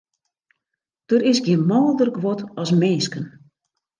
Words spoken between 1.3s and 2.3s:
gjin mâlder